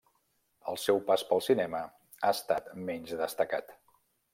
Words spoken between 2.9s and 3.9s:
menys destacat.